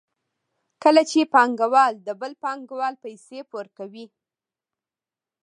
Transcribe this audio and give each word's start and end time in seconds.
کله 0.83 1.01
چې 1.09 1.19
پانګوال 1.33 1.93
د 2.07 2.09
بل 2.21 2.31
پانګوال 2.43 2.93
پیسې 3.03 3.39
پور 3.51 3.65
کوي 3.77 4.05